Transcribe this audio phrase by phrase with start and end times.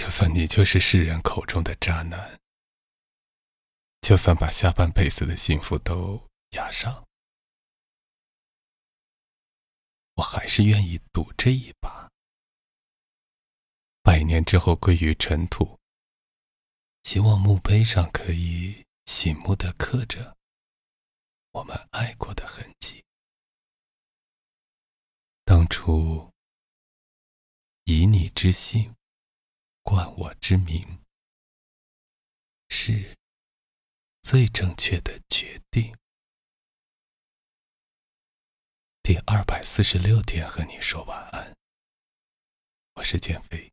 [0.00, 2.40] 就算你就是世人口中的渣男，
[4.00, 7.06] 就算把下半辈子的幸福都押上，
[10.14, 12.08] 我还是愿意赌这一把。
[14.00, 15.78] 百年之后归于尘土，
[17.02, 20.34] 希望墓碑上可以醒目的刻着
[21.50, 23.04] 我们爱过的痕迹。
[25.44, 26.32] 当初
[27.84, 28.94] 以你之心。
[29.90, 31.00] 冠我之名，
[32.68, 33.18] 是
[34.22, 35.92] 最正确的决定。
[39.02, 41.56] 第二百四十六天和你说晚安，
[42.94, 43.72] 我是减肥。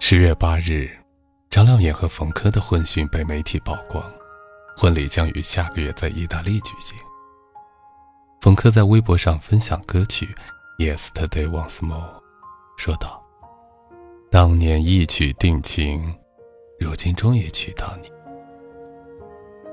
[0.00, 1.05] 十月八日。
[1.48, 4.04] 张靓颖和冯轲的婚讯被媒体曝光，
[4.76, 6.98] 婚礼将于下个月在意大利举行。
[8.42, 10.34] 冯轲在微博上分享歌曲
[10.96, 11.98] 《Yesterday Once More》，
[12.76, 13.22] 说道
[14.30, 16.14] ：“当年一曲定情，
[16.78, 18.12] 如今终于娶到你。”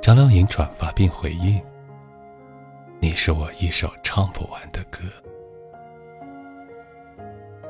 [0.02, 1.62] 张靓颖转发并回应
[3.02, 5.00] ：“你是我一首唱不完的歌。”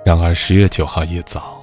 [0.06, 1.62] 然而十月九号一早。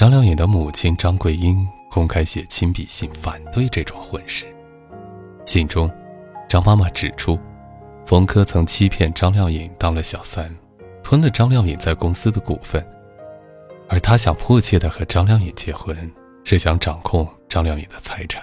[0.00, 4.46] 张靓颖的母亲张桂英公开写亲笔信反对这桩婚事。
[5.44, 5.92] 信中，
[6.48, 7.38] 张妈妈指出，
[8.06, 10.50] 冯轲曾欺骗张靓颖当了小三，
[11.02, 12.82] 吞了张靓颖在公司的股份，
[13.90, 15.94] 而他想迫切地和张靓颖结婚，
[16.44, 18.42] 是想掌控张靓颖的财产，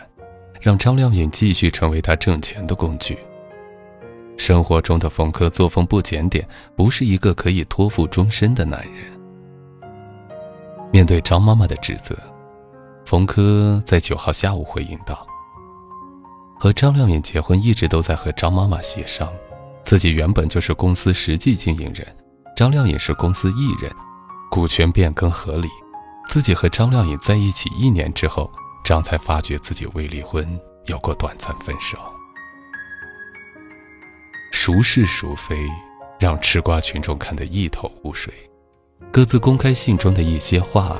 [0.62, 3.18] 让张靓颖继续成为他挣钱的工具。
[4.38, 9.17] 生活中的冯轲作风不检点，不是一个可以托付终身的男人。
[10.92, 12.16] 面对张妈妈的指责，
[13.06, 15.28] 冯轲在九号下午回应道
[16.60, 19.32] ：“和张靓颖结婚一直都在和张妈妈协商，
[19.84, 22.08] 自己原本就是公司实际经营人，
[22.56, 23.92] 张靓颖是公司艺人，
[24.50, 25.68] 股权变更合理。
[26.30, 28.52] 自己和张靓颖在一起一年之后，
[28.84, 31.98] 张才发觉自己未离婚，有过短暂分手。
[34.52, 35.56] 孰是孰非，
[36.20, 38.34] 让吃瓜群众看得一头雾水。”
[39.12, 40.96] 各自公开信中的一些话，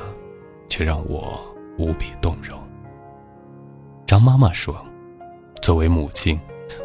[0.68, 1.38] 却让我
[1.78, 2.58] 无比动容。
[4.06, 4.74] 张妈妈说
[5.62, 6.40] ：“作为母亲，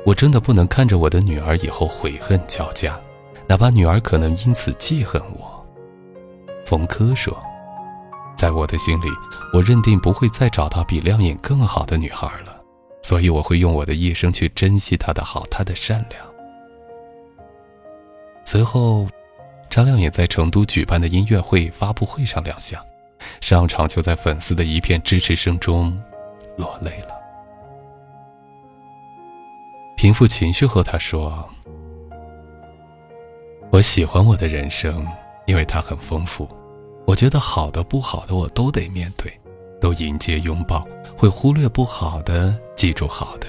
[0.06, 3.00] 我真的不能看着我的女儿以后悔恨交加，
[3.47, 5.66] 哪怕女儿可能因此记恨我。”
[6.66, 7.35] 冯轲说
[8.38, 9.07] ：“在我的心里，
[9.53, 12.62] 我认定不会再找到比亮颖更好的女孩了，
[13.01, 16.22] 所以我会用我的一生去珍惜她的好，她的善良。”
[18.45, 19.07] 随后。
[19.74, 22.80] 张亮也在成都举办的音乐会发布会上亮相，
[23.42, 26.00] 上场就在粉丝的一片支持声中
[26.56, 27.08] 落泪了。
[29.98, 31.50] 平复情绪后，他说
[33.74, 35.08] ：“我喜欢我的人生，
[35.48, 36.48] 因为它很丰富。
[37.08, 39.34] 我觉得好的、不好的，我都得面对，
[39.82, 43.48] 都迎接、拥抱，会忽略不好的，记住好的。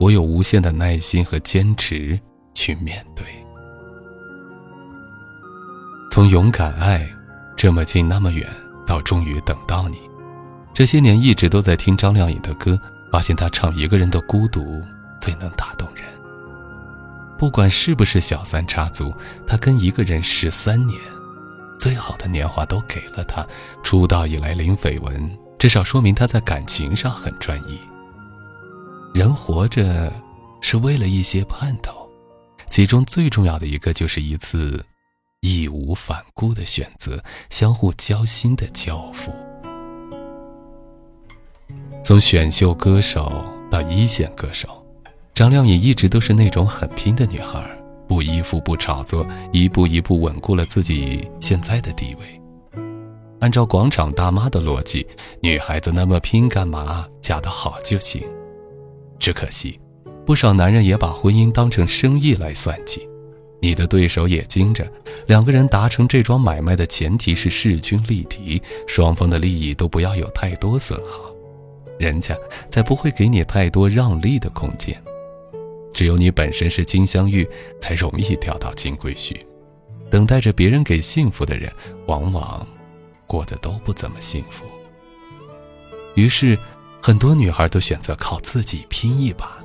[0.00, 2.18] 我有无限的耐心和坚持
[2.54, 3.22] 去面对。”
[6.10, 7.08] 从勇敢爱，
[7.56, 8.48] 这么近那么远，
[8.86, 9.98] 到终于等到你，
[10.74, 12.80] 这些年一直都在听张靓颖的歌，
[13.12, 14.82] 发现她唱一个人的孤独
[15.20, 16.04] 最能打动人。
[17.38, 19.14] 不管是不是小三插足，
[19.46, 20.98] 她跟一个人十三年，
[21.78, 23.46] 最好的年华都给了他。
[23.84, 27.78] 出道以来零绯闻，至少说明他在感情上很专一。
[29.14, 30.12] 人活着，
[30.60, 32.10] 是为了一些盼头，
[32.68, 34.84] 其中最重要的一个就是一次。
[35.40, 39.32] 义无反顾的选择，相互交心的交付。
[42.04, 44.84] 从选秀歌手到一线歌手，
[45.34, 47.62] 张靓颖一直都是那种很拼的女孩，
[48.08, 52.40] 不依附，不炒作，一步一步稳固了自己现在的地位。
[53.40, 55.06] 按照广场大妈的逻辑，
[55.40, 57.06] 女孩子那么拼干嘛？
[57.20, 58.26] 嫁得好就行。
[59.18, 59.78] 只可惜，
[60.26, 63.07] 不少男人也把婚姻当成生意来算计。
[63.60, 64.86] 你的对手也精着，
[65.26, 71.34] 两个人达成这桩买卖的前提是势均力敌，双方的利益都不要有太多损耗，
[71.98, 72.36] 人家
[72.70, 74.96] 才不会给你太多让利的空间。
[75.92, 77.48] 只有你本身是金镶玉，
[77.80, 79.36] 才容易钓到金龟婿。
[80.08, 81.72] 等待着别人给幸福的人，
[82.06, 82.64] 往往
[83.26, 84.64] 过得都不怎么幸福。
[86.14, 86.56] 于是，
[87.02, 89.57] 很多女孩都选择靠自己拼一把。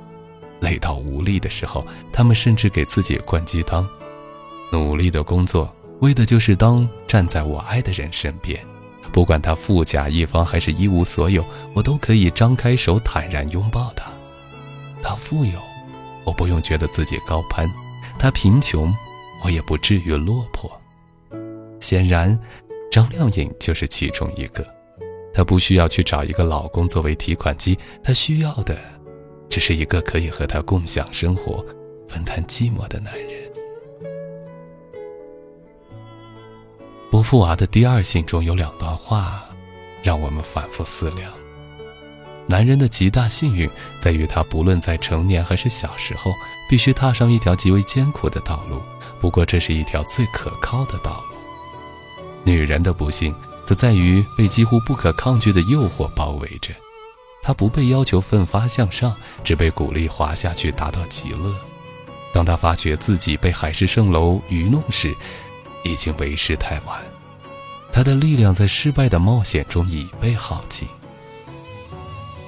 [0.64, 3.86] 累到无力的时候，他们甚至给自己灌鸡汤，
[4.72, 8.58] 努力的工作，为的就是当站在我爱的人身边，
[9.12, 11.44] 不管他富甲一方还是一无所有，
[11.74, 14.10] 我都可以张开手坦然拥抱他。
[15.02, 15.60] 他富有，
[16.24, 17.68] 我不用觉得自己高攀；
[18.18, 18.92] 他贫穷，
[19.44, 20.72] 我也不至于落魄。
[21.78, 22.36] 显然，
[22.90, 24.66] 张靓颖就是其中一个。
[25.34, 28.78] 她不需要去找一个老公作为提款机，她需要的，
[29.54, 31.64] 只是一个可以和他共享生活、
[32.08, 33.30] 分担寂寞的男人。
[37.08, 39.44] 伯父娃的第二信中有两段话，
[40.02, 41.30] 让我们反复思量。
[42.48, 43.70] 男人的极大幸运
[44.00, 46.32] 在于他不论在成年还是小时候，
[46.68, 48.82] 必须踏上一条极为艰苦的道路。
[49.20, 51.36] 不过，这是一条最可靠的道路。
[52.42, 53.32] 女人的不幸
[53.64, 56.74] 则在于被几乎不可抗拒的诱惑包围着，
[57.44, 59.14] 她不被要求奋发向上，
[59.44, 61.54] 只被鼓励滑下去达到极乐。
[62.32, 65.14] 当她发觉自己被海市蜃楼愚弄时，
[65.84, 66.98] 已经为时太晚，
[67.92, 70.88] 他的力量在失败的冒险中已被耗尽。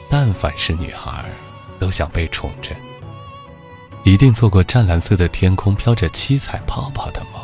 [0.08, 1.26] 但凡是女孩，
[1.78, 2.70] 都想被宠着，
[4.02, 7.42] 一定做过湛蓝色的天空飘着七彩泡泡的梦。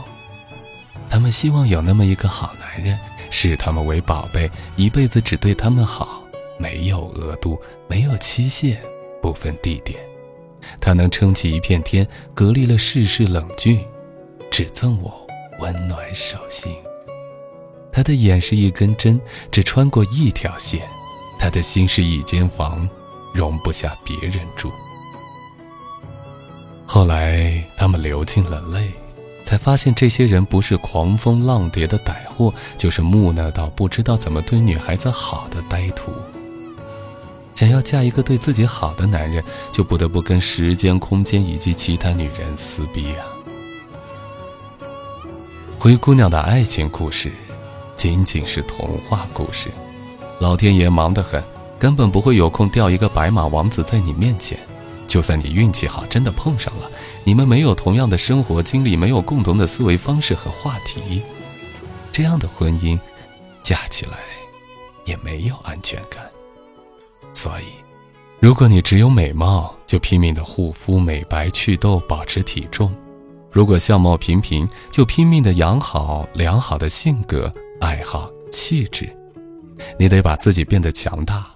[1.11, 2.99] 他们希望有那么一个好男人，
[3.31, 6.22] 视他们为宝贝，一辈子只对他们好，
[6.63, 8.79] 没有额度，没有期限，
[9.21, 9.99] 不分地点。
[10.81, 13.85] 他能撑起一片天，隔离了世事冷峻，
[14.49, 15.13] 只赠我。
[15.61, 16.73] 温暖手心。
[17.93, 19.21] 他的眼是一根针，
[19.51, 20.81] 只穿过一条线；
[21.39, 22.89] 他的心是一间房，
[23.35, 24.73] 容不下别人住。
[26.87, 28.91] 后来他们流尽了泪，
[29.45, 36.11] 才发现这些人不是狂风浪蝶的歹货，就是木讷到不知道怎么对女孩子好的呆徒。
[37.55, 43.27] 想要嫁一个对自己好的男人，就不得不跟时间、空间以及其他女人撕逼啊！
[45.79, 47.31] 灰姑娘的爱情故事，
[47.95, 49.71] 仅仅是童话故事。
[50.41, 51.43] 老天爷忙得很，
[51.79, 54.59] 根本不会有空掉一个白马王子在你面前。
[55.07, 56.91] 就算你运气好，真的碰上了，
[57.23, 61.23] 你们没有同样的生活经历，没有共同的思维方式和话题，
[62.11, 62.99] 这样的婚姻，
[63.63, 64.13] 嫁起来
[65.05, 66.32] 也没有安全感。
[67.35, 67.65] 所以，
[68.41, 72.95] 如果你只有美貌，就拼命的护肤、美白、祛痘、保持体重。
[73.51, 79.15] 如果相貌平平，就拼命的养好良好的性格、爱好、气质。
[79.99, 81.47] 你得把自己变得强大，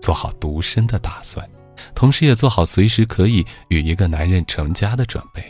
[0.00, 1.48] 做好独身的打算，
[1.94, 5.42] 同时也做好随时可以与一个男人成家的准备。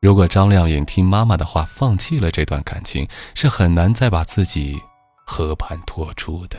[0.00, 4.80] 如果张靓颖听妈妈的话，放弃了这段感情，是很难再把自己
[5.24, 6.58] 和盘托出的。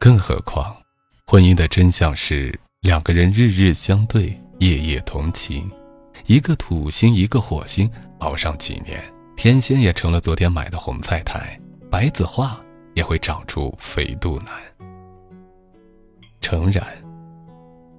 [0.00, 0.76] 更何况，
[1.26, 5.68] 婚姻的真相是两个人日日相对，夜夜同寝。
[6.26, 7.90] 一个土星，一个火星，
[8.20, 9.02] 熬上几年，
[9.36, 11.58] 天仙也成了昨天买的红菜苔，
[11.90, 12.60] 白子画
[12.94, 14.46] 也会长出肥肚腩。
[16.40, 16.86] 诚然，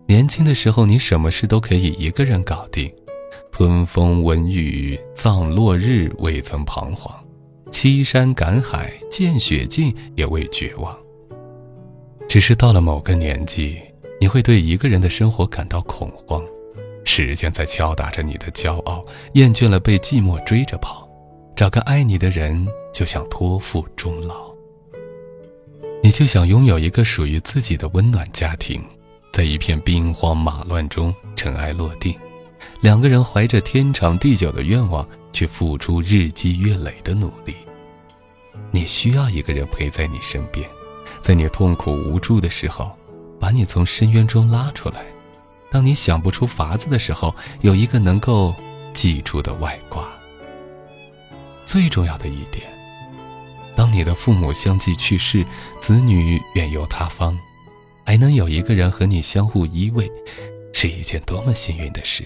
[0.08, 2.90] 年轻的时候你什么事都可以一个人搞定，
[3.52, 7.14] 吞风闻雨，葬落日，未曾彷徨；
[7.72, 10.98] 欺山赶海，见雪尽，也未绝望。
[12.30, 13.82] 只是到了某个年纪，
[14.22, 16.46] 你会对一个人的生活感到恐慌。
[17.04, 19.04] 时间在敲打着你的骄傲，
[19.34, 21.10] 厌倦了被寂寞追着跑，
[21.56, 24.54] 找个爱你的人就想托付终老。
[26.04, 28.80] 你就想拥有一个属于自己的温暖家庭，
[29.34, 32.14] 在一片兵荒马乱中尘埃落定，
[32.82, 37.56] 两个人怀着天长地久的愿望去付出日积月累的努力。
[38.70, 40.70] 你需要一个人陪在你身边，
[41.22, 42.92] 在你痛苦无助的时候，
[43.40, 45.06] 把你从深渊中拉出来。
[45.72, 48.56] 当你想不出法子的时候，有一个能够
[48.94, 50.08] 记住的外挂。
[51.66, 52.66] 最重要的一点，
[53.76, 55.46] 当你的父母相继去世，
[55.80, 57.38] 子女远游他方，
[58.04, 60.10] 还能有一个人和你相互依偎，
[60.74, 62.26] 是一件多么幸运的事。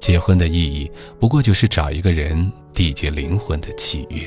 [0.00, 4.26] 结婚的意义，不过就是找一个人缔结灵魂的契约，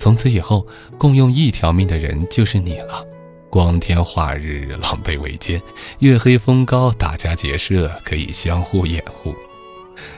[0.00, 0.66] 从此以后，
[0.96, 3.04] 共用一条命的人就是你了。
[3.50, 5.60] 光天化日，狼狈为奸；
[5.98, 9.34] 月黑风高，打家劫舍，可以相互掩护。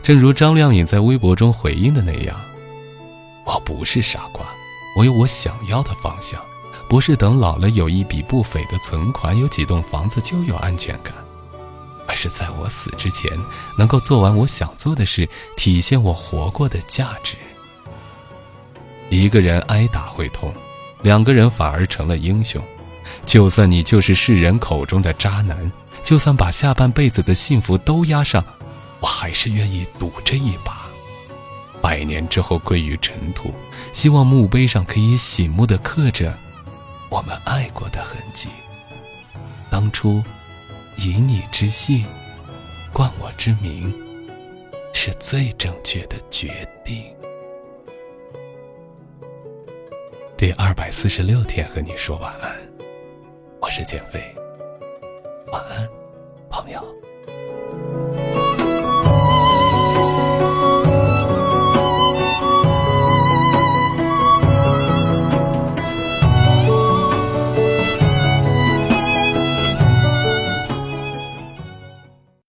[0.00, 2.40] 正如张靓颖在微博中回应的那样
[3.44, 4.46] ：“我不是傻瓜，
[4.96, 6.40] 我有我想要的方向，
[6.88, 11.12] 不是等老了有一笔不菲的存款，有几栋房子就有安全感，
[12.06, 13.28] 而是在我死之前，
[13.76, 17.34] 能够做完我想做的事，体现我活过的价值。
[19.12, 20.54] 一个人挨打会痛，
[21.02, 22.62] 两个人反而成了英雄。”
[23.26, 25.70] 就算你就是世人口中的渣男，
[26.02, 28.42] 就算把下半辈子的幸福都押上，
[29.00, 30.86] 我还是愿意赌这一把。
[31.80, 33.54] 百年之后归于尘土，
[33.92, 36.36] 希望墓碑上可以醒目的刻着
[37.10, 38.48] 我们爱过的痕迹。
[39.68, 40.22] 当初
[40.96, 42.06] 以你之姓，
[42.92, 43.92] 冠我之名，
[44.92, 47.04] 是最正确的决定。
[50.42, 52.52] 第二百四十六天和你说晚安，
[53.60, 54.20] 我是减肥，
[55.52, 55.88] 晚安，
[56.50, 56.84] 朋友。